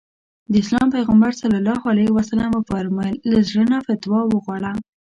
د 0.51 0.53
اسلام 0.63 0.87
پيغمبر 0.95 1.31
ص 1.39 1.41
وفرمايل 2.55 3.15
له 3.31 3.37
زړه 3.49 3.63
نه 3.71 3.79
فتوا 3.87 4.19
وغواړه. 4.27 4.71